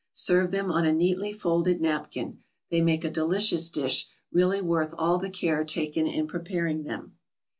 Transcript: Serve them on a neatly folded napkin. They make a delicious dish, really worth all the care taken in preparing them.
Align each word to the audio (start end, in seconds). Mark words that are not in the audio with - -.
Serve 0.13 0.49
them 0.49 0.71
on 0.71 0.83
a 0.83 0.91
neatly 0.91 1.31
folded 1.31 1.79
napkin. 1.79 2.39
They 2.71 2.81
make 2.81 3.03
a 3.05 3.07
delicious 3.11 3.69
dish, 3.69 4.07
really 4.31 4.59
worth 4.59 4.95
all 4.97 5.19
the 5.19 5.29
care 5.29 5.63
taken 5.63 6.07
in 6.07 6.25
preparing 6.25 6.85
them. 6.85 7.17